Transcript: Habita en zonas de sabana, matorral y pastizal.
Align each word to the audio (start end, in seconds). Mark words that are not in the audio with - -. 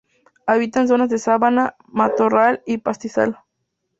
Habita 0.47 0.81
en 0.81 0.87
zonas 0.87 1.09
de 1.09 1.19
sabana, 1.19 1.75
matorral 1.85 2.63
y 2.65 2.79
pastizal. 2.79 3.37